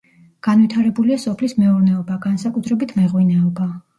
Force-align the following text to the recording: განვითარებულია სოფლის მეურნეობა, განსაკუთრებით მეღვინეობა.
განვითარებულია 0.45 1.17
სოფლის 1.25 1.53
მეურნეობა, 1.59 2.17
განსაკუთრებით 2.25 2.97
მეღვინეობა. 3.01 3.71